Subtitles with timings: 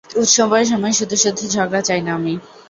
[0.15, 2.33] উৎসবের সময় শুধু-শুধু ঝগড়া চাই না আমি।